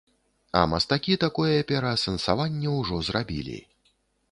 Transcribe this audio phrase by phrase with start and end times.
[0.61, 3.57] А мастакі такое пераасэнсаванне ўжо зрабілі.